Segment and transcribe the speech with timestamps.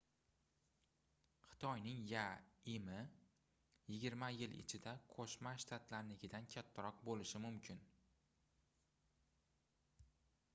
[1.49, 3.01] xitoyning yaimi
[3.91, 7.85] yigirma yil ichida qoʻshma shtatlarinikidan kattaroq boʻlishi mumkin